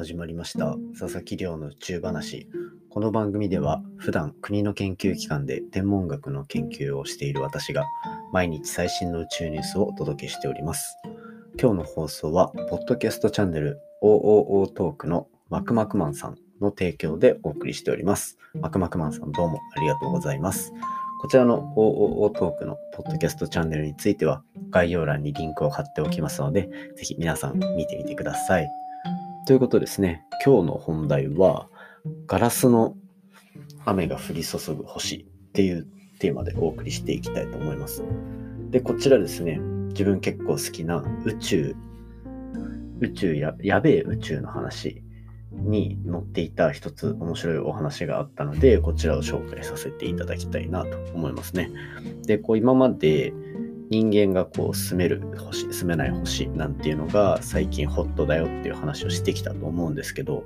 [0.00, 0.76] 始まりました。
[0.98, 2.48] 佐々木亮の宇宙話。
[2.88, 7.84] この番組では普段国の研究機関で天文学の研究をしている私が
[8.32, 10.96] 毎日最新の宇宙ニュースをお届けしております。
[11.60, 18.38] 今日の放送はポッドキャストチャンネル OOO トークのマクマクマンさんの提供でお送りしております。
[18.58, 20.72] マクマクマンさんどうもありがとうございます。
[21.20, 28.70] こちらの OOO トークのポッドキャストチャンネルについては概要欄にリンクを貼っておきますので、ぜひ皆さん見てみてください。
[29.46, 31.68] ということですね、今日の本題は、
[32.26, 32.94] ガラスの
[33.84, 35.86] 雨が降り注ぐ星っていう
[36.18, 38.04] テーマでお送りしていきたいと思います。
[38.70, 39.58] で、こちらですね、
[39.88, 41.74] 自分結構好きな宇宙、
[43.00, 45.02] 宇宙や、やべえ宇宙の話
[45.52, 51.70] に載っていた一つ面白いお話があったので、こちらを紹介させていただきたいなと思いますね。
[52.26, 53.32] で、こう今まで
[53.90, 60.44] 人間がこう住める星、住めない星なんていうのが最近ホットだよっていう話をしてきたと思うんですけど、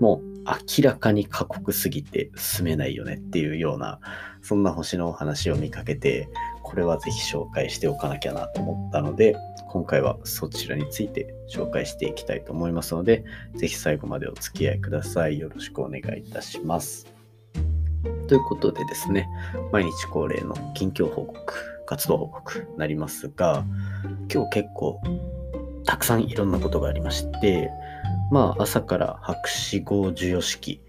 [0.00, 0.30] もう
[0.78, 4.00] 明らかに過酷すぎて住めないよねっていうような、
[4.42, 6.28] そんな星のお話を見かけて、
[6.64, 9.36] これはぜひ紹介しておかなきゃなと思ったので、
[9.68, 13.22] 今回はそちらについて紹介していきたいと思いますので、
[13.54, 15.38] ぜひ最後までお付き合いください。
[15.38, 17.06] よろしくお願いいたします。
[18.26, 19.28] ということでですね、
[19.70, 21.54] 毎日恒例の近況報告、
[21.90, 23.64] 活動報告になりますが、
[24.32, 25.00] 今日結構
[25.84, 27.68] たくさんいろんなことがありまして、
[28.30, 30.80] まあ朝から博士号授与式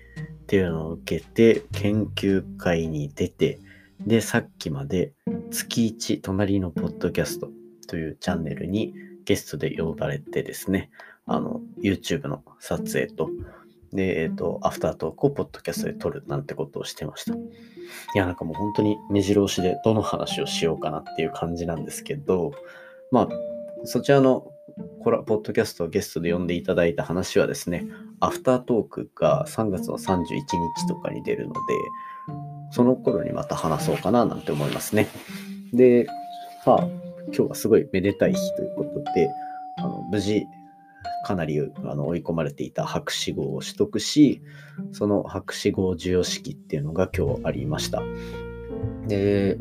[0.44, 3.60] っていうのを受けて、研究会に出て、
[4.06, 5.14] で、さっきまで
[5.50, 7.50] 月1隣のポッドキャスト
[7.88, 8.94] というチャンネルに
[9.26, 10.92] ゲストで呼ばれてですね、
[11.26, 13.32] あの、YouTube の撮影と、
[13.92, 17.36] で、えっ、ー、と、アフタートークをポッドキャストで撮るなんてことをしてました。
[18.16, 22.52] いや、なんかもう本当に目白押しでどの話をしようかなっていう感じなんですけど、
[23.12, 23.30] まあ、
[23.86, 24.52] そちらの
[25.04, 27.86] コラ、ポッドキャストをゲストで呼んでいただいた話はですね、
[28.20, 31.60] アフタートークが3月の31日とかに出るので、
[32.72, 35.08] その頃にまた話そうかななんて思いますね。
[35.74, 36.08] で、
[36.66, 36.88] まあ、
[37.28, 39.30] 今日はすごいめでたい日ということで、
[39.78, 40.46] あの無事、
[41.24, 44.42] かなりあの追い込まれていた博士号を取得し、
[44.92, 48.02] その博士号授与式っていうのが今日ありました。
[49.08, 49.58] で、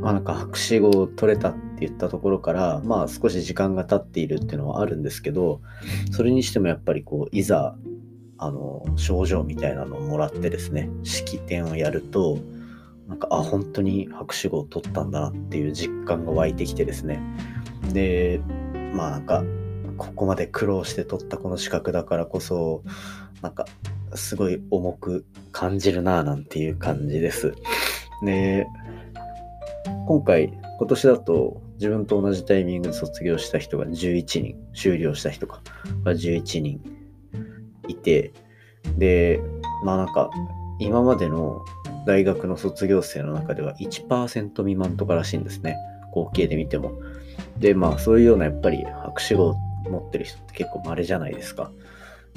[0.00, 5.60] まあなんか博士号を取れたって言ったところから、まあ少し時間が経っているっていうのはあるんですけど、
[6.10, 7.76] それにしてもやっぱりこう、いざ、
[8.38, 12.38] あの、症状みたいなのをもらってですね、式典をやると、
[13.08, 17.20] なんか、あ、本当に博士号を取ったんだなっていう実感が湧いてきてですね。
[17.92, 18.40] で、
[18.94, 19.42] まあなんか、
[19.98, 22.82] ここまで苦労して取ったこの資格だからこそ、
[23.42, 23.66] なんか、
[24.14, 27.54] すごい重く感じるなぁなんていう感じです。
[28.24, 28.66] で、
[30.06, 35.60] 今回、今年だと自分と同じタイミングで卒業した人が11人、終了した人が
[36.04, 36.80] 11人
[37.88, 38.32] いて、
[38.96, 39.40] で、
[39.84, 40.30] まあなんか、
[40.80, 41.64] 今までの
[42.06, 45.76] 大学の卒業生の中では1%未満とからしいんですね。
[46.12, 46.92] 合計で見ても。
[47.58, 51.70] で、まあそういうようなやっぱり博士号を持ってる人って結構稀じゃないですか。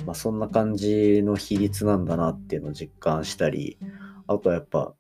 [0.05, 3.77] まあそんな感じの比率なんだなっていうのを実感したり、
[4.27, 4.93] あとはやっぱ、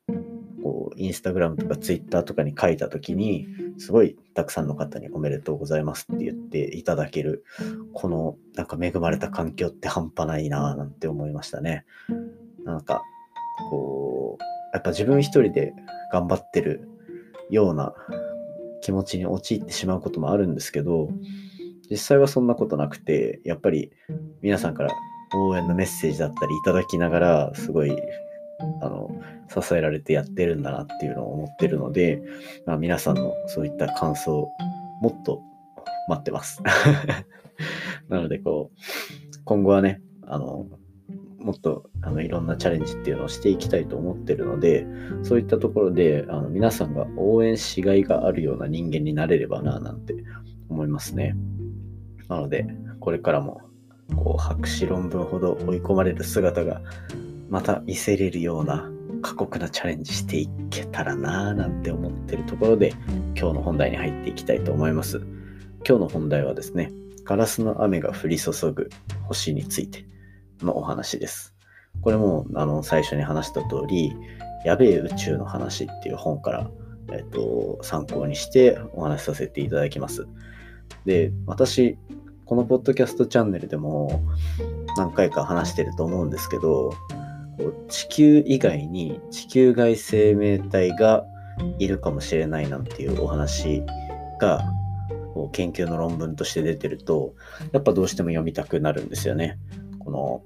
[0.63, 3.47] こう、インスタグラムとかツイッターとかに書いた時に、
[3.77, 7.45] すごいたくさんの方におめでとうございますって言っていただける、
[7.93, 11.85] このなんか恵まれた環境って半端ないなぁなんて思いましたね。
[12.65, 13.01] なんか、
[13.69, 14.43] こう、
[14.73, 15.73] やっぱ自分一人で
[16.11, 16.87] 頑張ってる
[17.49, 17.93] ような
[18.81, 21.09] 気持ちに陥ってしまうこともあるんですけど、
[21.91, 23.91] 実際はそんなことなくて、やっぱり
[24.41, 24.89] 皆さんから
[25.35, 27.95] 応援のメッセージだったりいただきながら、すごい、
[28.81, 29.09] あの、
[29.49, 32.23] 支えられてやってるんだなっていうのを思ってるので、
[32.65, 34.47] まあ、皆さんのそういった感想、
[35.01, 35.41] もっと
[36.07, 36.63] 待ってます。
[38.07, 40.67] なので、こう、今後はね、あの、
[41.39, 44.85] もっとあのいろんなチャレンジっていうのをしていきたいと思ってるので、
[45.23, 50.15] そういったところであの皆さんが応援しがいがあるような人間になれればな、なんて
[50.69, 51.35] 思いますね。
[52.31, 52.65] なので、
[53.01, 53.61] これからも
[54.15, 56.81] こう博士論文ほど追い込まれる姿が
[57.49, 58.89] また見せれるような
[59.21, 62.93] 過酷なチャレンジしていけたらなぁなんて思ってるところで
[63.37, 65.17] 今日の本題に入っていきたいと思います。
[65.85, 66.93] 今日の本題はですね、
[67.25, 68.89] ガラスの雨が降り注ぐ
[69.23, 70.05] 星について
[70.61, 71.53] のお話です。
[72.01, 74.13] これも、あの、最初に話した通り、
[74.63, 76.71] やべえ宇宙の話っていう本から、
[77.11, 80.25] えっと、参考にしてお話しさせていただきます。
[81.05, 81.97] で、私、
[82.45, 84.21] このポッドキャストチャンネルでも
[84.97, 86.93] 何回か話してると思うんですけど、
[87.87, 91.25] 地球以外に地球外生命体が
[91.79, 93.83] いるかもしれないなんていうお話
[94.39, 94.63] が
[95.51, 97.35] 研究の論文として出てると
[97.71, 99.57] やっぱどうしても読みたくなるんですよね。
[99.99, 100.43] ここの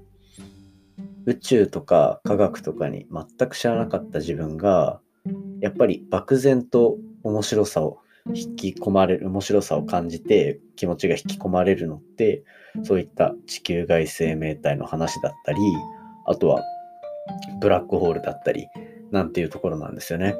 [1.26, 5.00] 宇宙とか科学とかに全く知らなかった自分が
[5.60, 7.98] やっぱり漠然と面白さを
[8.34, 12.42] 引き込まれる面白さを感じて気持ちが引き込まれるのって
[12.82, 15.58] そういった地球外生命体の話だったり
[16.26, 16.62] あとは
[17.60, 18.68] ブラックホールだったり
[19.10, 20.34] なんていうところなんですよね。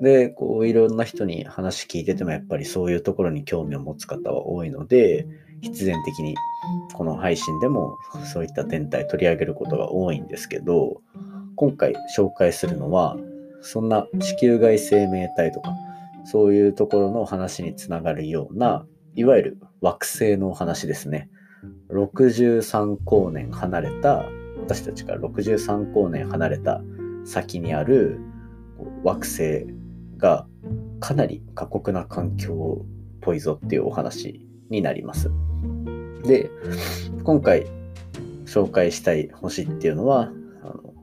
[0.00, 5.26] で、こういろんな人に話聞いててもやっぱりそういうところに興味を持つ方は多いので、
[5.60, 6.34] 必然的に
[6.92, 7.96] この配信でも
[8.32, 11.00] そういった天体取り上げることが多いんですけど、
[11.56, 13.16] 今回紹介するのは、
[13.62, 15.72] そんな地球外生命体とか、
[16.24, 21.28] そういうところの話につながるような、いわゆる惑星の話ですね。
[21.90, 24.24] 63光年離れた、
[24.58, 26.80] 私たちから63光年離れた
[27.24, 28.18] 先にある
[29.02, 29.66] 惑星
[30.16, 30.46] が
[31.00, 32.86] かなり過酷な環境っ
[33.20, 35.30] ぽいぞっていうお話になります。
[36.24, 36.50] で、
[37.22, 37.66] 今回
[38.46, 40.30] 紹介したい星っていうのは、
[40.62, 40.94] あの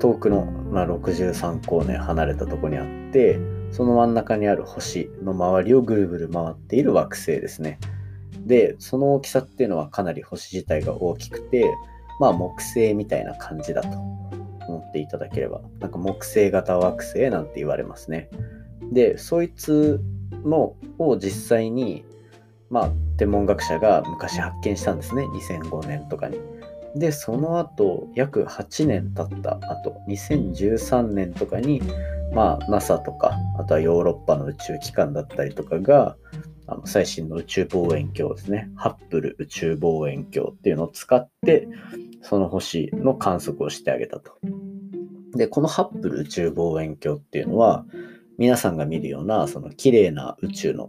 [0.00, 3.38] 遠くの、まあ、63光年離れたとこにあって、
[3.72, 7.78] その真ん中にある星の周りをぐるぐる回っている惑星ですね。
[8.46, 11.64] で、その大きさっていうのはかなり星自体が大きくて、
[12.20, 13.88] まあ木星みたいな感じだと
[14.68, 18.28] 思っていただければ、なんか木星型惑星なんて言われますね。
[18.92, 20.00] で、そいつ
[20.44, 22.04] のを実際に、
[22.68, 25.24] まあ、天文学者が昔発見したんですね。
[25.24, 26.38] 2005年とかに。
[26.94, 31.80] で、その後、約8年経った後、2013年とかに、
[32.34, 36.16] まあ、NASA とか、あとはヨーロッパの宇宙機関だったりとかが、
[36.66, 38.70] あの最新の宇宙望遠鏡ですね。
[38.74, 41.68] ハッブル宇宙望遠鏡っていうのを使って、
[42.22, 44.32] その星の観測をしてあげたと。
[45.36, 47.84] で、このハッブル宇宙望遠鏡っていうのは、
[48.38, 50.88] 皆さんが見るような、その綺麗な宇宙の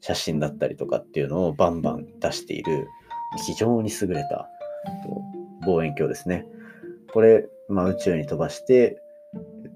[0.00, 2.88] 写真だったりとかっていうのをバンバン出している、
[3.46, 4.48] 非常に優れた
[5.66, 6.46] 望遠鏡ですね。
[7.12, 9.02] これ、まあ、宇宙に飛ばして、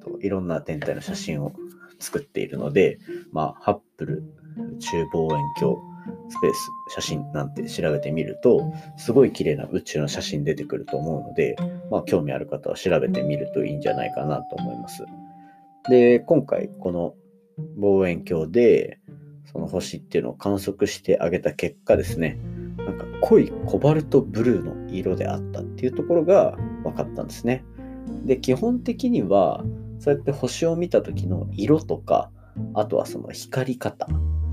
[0.07, 1.53] と、いろんな天体の写真を
[1.99, 2.99] 作っているので、
[3.33, 4.23] まあ、ハッブル
[4.77, 5.77] 宇宙望遠鏡
[6.29, 11.57] スペース、写真なんて調べてみると、すごい綺麗な宇宙の写真出てくると思うので、
[11.91, 15.05] まあ、興味ある方は調べてみるといいんじゃないかなと思います。
[15.89, 17.15] で、今回この
[17.79, 18.99] 望遠鏡で、
[19.53, 22.39] その星っていうのを観測してあげた結果ですね、
[22.79, 27.65] なんか濃いコバルトブルーの色であったっていうところが分かったんですね。
[28.25, 29.65] で、基本的には、
[29.99, 32.31] そうやって星を見た時の色とか、
[32.75, 34.09] あとはその光り方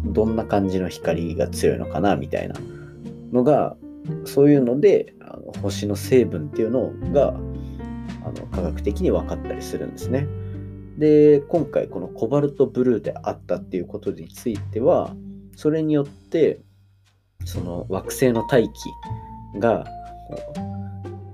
[0.06, 2.56] どんな感じの光が強いのかなみたいな
[3.32, 3.78] のが
[4.26, 7.30] そういうのであの星の成分っていうのが
[8.26, 10.28] あの科学的に分かったりするんですね。
[10.98, 15.16] で今回このコバルトブルーであったっていうことについては
[15.56, 16.62] それによって
[17.46, 19.86] その惑星の大気が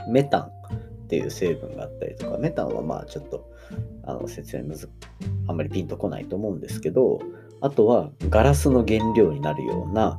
[0.07, 3.50] メタンっていう成分があったりとかメタンはまあちょっと
[4.09, 4.89] あの説明むず
[5.47, 7.19] あんまりピンとこないと思うんですけど
[7.61, 10.17] あとはガラスの原料になるような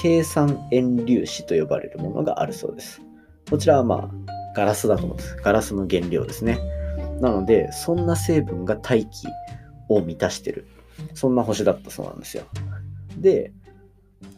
[0.00, 3.00] 計算塩粒子と呼ばれるものがあるそうです。
[3.48, 4.10] こちらはまあ
[4.54, 5.36] ガラスだと思うんです。
[5.36, 6.58] ガラスの原料ですね。
[7.20, 9.26] なので、そんな成分が大気
[9.88, 10.66] を満たしてる。
[11.14, 12.44] そんな星だったそうなんですよ。
[13.18, 13.52] で、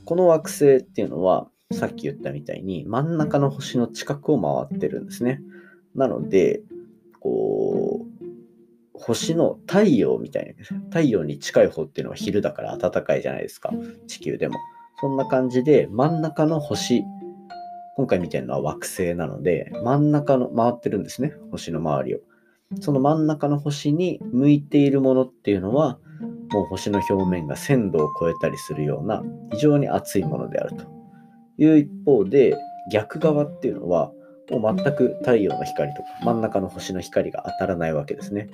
[0.05, 5.41] この惑星っていうのは、さっき言ったみたいに真ん中の星の近くを回ってるんですね。
[5.95, 6.63] なので、
[7.21, 8.08] こう、
[9.01, 13.73] 星の太陽みたいな、太陽に近い方っていうのは昼だから暖かいじゃないですか。
[14.07, 14.57] 地球でも。
[15.01, 17.05] そんな感じで、真ん中の星、
[17.97, 21.35] 今回見てるのは惑星なので、真ん中の、回ってるんですね。
[21.51, 22.19] 星の周りを。
[22.81, 25.99] その真ん中の星に向いているものっていうのは、
[26.51, 30.85] もう星の表面が1000度を超えたりするような非常に熱いものであると
[31.59, 32.57] いう一方で、
[32.93, 34.13] 逆側っていうのは、
[34.51, 38.49] もう全く太陽の光とか真ん中の星の光が当たらないわけですね。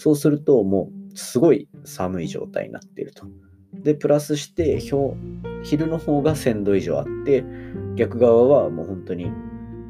[0.00, 3.26] そうするともうすごい寒い状態になっていると。
[3.74, 7.44] で、プラスして昼の方が1000度以上あって、
[7.96, 9.30] 逆側はもう本当に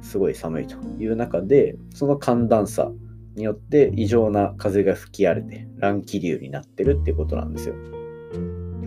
[0.03, 2.91] すごい寒いという中で、その寒暖差
[3.37, 7.77] によって異常な風が吹き荒れて乱気流になってるっていうことなんですよ。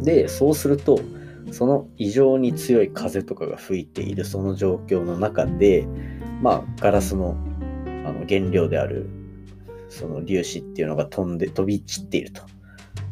[0.01, 0.99] で、そうすると、
[1.51, 5.87] その異常に強い風とかが吹いているその状況の中で、
[6.41, 7.37] まあ、ガラスの
[8.05, 9.22] あの原料である
[9.93, 12.41] その粒子っていうのが飛んで飛び散っていると。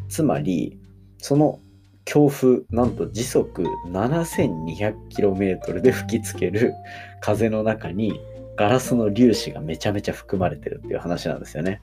[0.10, 0.78] つまり、
[1.20, 1.60] その
[2.06, 6.74] 強風、なんと時速 7200km で吹きつける
[7.22, 8.20] 風の中に
[8.58, 11.82] ガラスの粒子がめちゃめちゃ含まれてるっていう話なんですよね。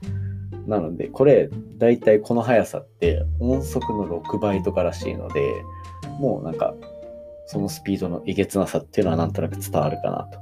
[0.67, 5.41] なので、これ、だいたいこの速さって音速の6倍とからしいので、
[6.19, 6.75] もうなんか、
[7.47, 10.39] そのスピードのえげつなさっていうのはなんとなく伝わるかなと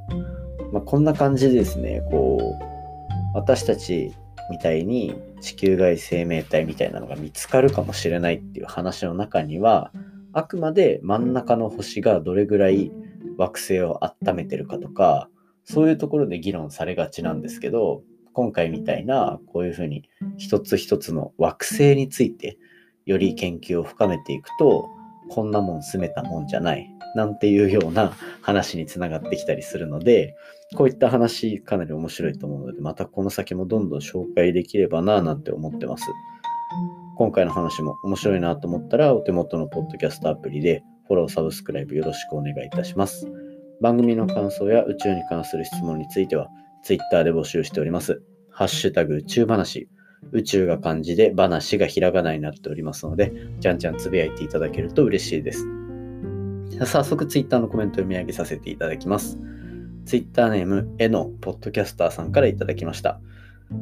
[0.72, 4.14] まあ、こんな感じでですね、こう、私たち
[4.50, 9.92] みたいに地球外生命体みたいなのが見つかるかもしれないっていう話の中には、
[10.34, 12.92] あくまで真ん中の星がどれぐらい
[13.38, 15.30] 惑星を温めてるかとか、
[15.64, 20.04] そういうところで議論されがちなんですけど、今回みたいなこういうふうに
[20.38, 22.58] 一つ一つの惑星について
[23.06, 24.90] より研究を深めていくと、
[25.30, 30.36] こんなもん住めたもんじゃない、なんていうような話につながってきたりするので、
[30.76, 36.06] こういった話かなり面白いと思うので、またこの先もどんどん紹介できればななんて思ってます。
[37.18, 43.28] 今回の話も面白いなと思ったら、お手元のポッドキャストアプリでフォロー、サブスクライブよろしくお願いいたします。
[43.82, 46.48] 番組の感想や宇宙に関する質問については、
[46.84, 48.22] Twitter で募集しております。
[48.52, 49.88] ハッシュタグ宇宙話。
[50.32, 55.77] 宇宙が漢字で話がひらがなになっておりますので、じゃんじゃんつぶやいていただけると嬉しいです。
[56.86, 59.38] 早速 Twitter のコメントを読み上げさせていただきます。
[60.06, 63.20] Twitter ネーム、えのポッドキャスターさんからいただきました。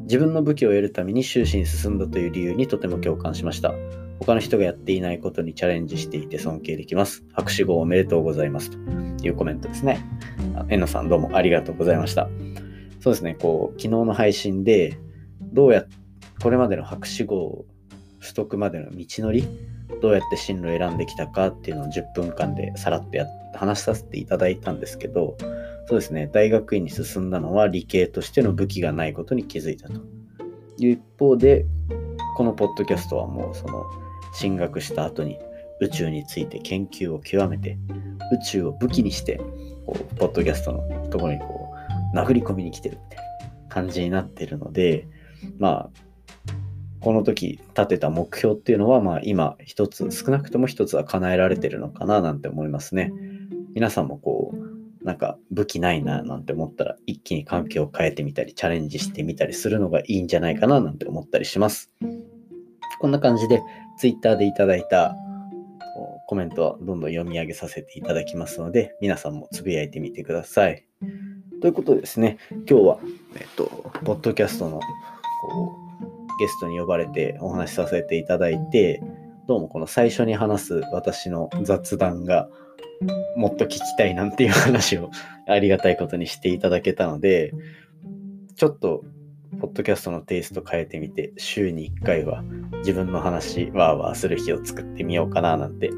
[0.03, 3.73] 自分の武器を得るために終始に進んだという理由にとても共感しました。
[4.19, 7.23] 他の人がやっていないことにチャレンジしていて尊敬できます。
[7.33, 8.71] 拍手号おめでとうございます。
[8.71, 10.05] というコメントですね。
[10.69, 12.29] えのさんどうもありがとうございました。
[13.01, 14.97] そうですね、こう、昨日の配信で、
[15.53, 15.85] どうや
[16.41, 17.65] これまでの博士号
[18.19, 19.47] 取得までの道のり、
[20.01, 25.38] どうやって進路を選んできたかっていうのを10分間でさらっとや話させていただいたんですけど、
[25.88, 30.01] そうですね、大学院に進んだのは理系としての武器がないことに気づいたと。
[30.77, 31.65] いう一方で、
[32.36, 33.86] このポッドキャストはもうその
[34.34, 35.39] 進学した後に
[35.80, 37.77] 宇宙について研究を極めて、
[38.34, 39.39] 宇宙を武器にして、
[39.86, 41.74] こう、ポッドキャストのところにこ
[42.13, 45.08] う、殴り込みに来てるみたいな感じになってるので、
[45.60, 46.04] まあ、
[47.05, 53.13] この時立てた目標っていうのは、まあ今一つ、少なくとも一つは叶えられてるのかななんて思いますね。
[53.75, 61.91] 皆さんもこう、なんか武器ないななんて思ったら一気に環境を変えてみたりチャレンジしてみたりするのがいいんじゃないかななんて思ったりします。
[63.00, 63.62] こんな感じで
[64.00, 65.15] Twitter でいただいた
[66.25, 70.83] コメントはどんどん読み上げさせていただきますので皆さんもつぶやいてみてください。
[71.62, 72.97] ということでですね、今日は、
[73.35, 75.85] えっと、ポッドキャストのこう
[76.39, 79.01] ゲストに呼ばれてお話しさせていただいて、
[79.48, 82.50] どうもこの最初に話す私の雑談が
[83.36, 85.12] もっと聞きたいなんていう話を
[85.48, 87.54] ありがたいことにしていただけたので、
[88.56, 89.04] ちょっと、
[89.60, 92.44] ポッドキャストのテイスト変えてみて、週に1回は
[92.80, 95.92] 自分の話、わーわーする日を作ってみようかななんて、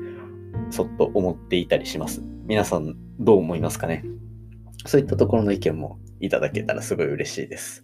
[0.70, 2.22] そっと思っていたりします。
[2.46, 4.04] 皆さん、どう思いますかね？
[4.86, 7.84] そういったところの意見もいただけたらすごい嬉しいです。